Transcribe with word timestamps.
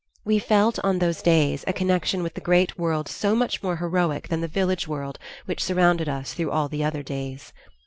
We 0.25 0.39
felt 0.39 0.79
on 0.83 0.97
those 0.97 1.21
days 1.21 1.63
a 1.67 1.73
connection 1.73 2.23
with 2.23 2.33
the 2.33 2.41
great 2.41 2.75
world 2.79 3.07
so 3.07 3.35
much 3.35 3.61
more 3.61 3.77
heroic 3.77 4.29
than 4.29 4.41
the 4.41 4.47
village 4.47 4.87
world 4.87 5.19
which 5.45 5.63
surrounded 5.63 6.09
us 6.09 6.33
through 6.33 6.49
all 6.49 6.67
the 6.67 6.83
other 6.83 7.03
days. 7.03 7.53